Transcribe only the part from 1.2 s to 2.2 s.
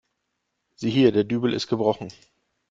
Dübel ist gebrochen.